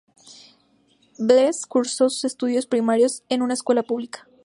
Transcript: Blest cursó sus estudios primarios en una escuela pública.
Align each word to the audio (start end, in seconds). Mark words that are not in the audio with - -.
Blest 1.19 1.65
cursó 1.67 2.09
sus 2.09 2.23
estudios 2.25 2.65
primarios 2.65 3.21
en 3.29 3.43
una 3.43 3.53
escuela 3.53 3.83
pública. 3.83 4.27